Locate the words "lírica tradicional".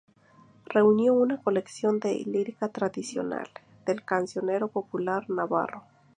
2.25-3.47